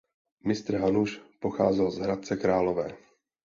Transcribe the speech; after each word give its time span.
Mistr 0.45 0.77
Hanuš 0.77 1.21
pocházel 1.39 1.91
z 1.91 1.97
Hradce 1.97 2.35
Králové. 2.37 2.97